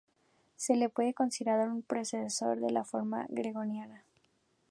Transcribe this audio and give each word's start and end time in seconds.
Se 0.55 0.75
le 0.75 0.89
puede 0.89 1.13
considerar 1.13 1.69
un 1.69 1.83
predecesor 1.83 2.59
de 2.59 2.71
la 2.71 2.79
Reforma 2.79 3.27
gregoriana. 3.29 4.03